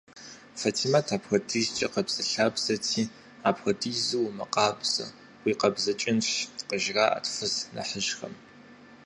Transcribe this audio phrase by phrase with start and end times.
[0.61, 3.03] Фэтимэт апхуэдизкӏэ къабзэлъабзэти,
[3.47, 5.05] «апхуэдизу умыкъабзэ,
[5.43, 6.27] уикъабзыкӏынщ»
[6.67, 8.33] къыжраӏэрт фыз нэхъыжьхэм.